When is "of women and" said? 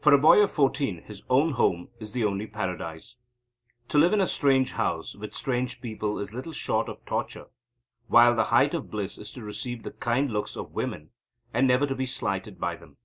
10.56-11.68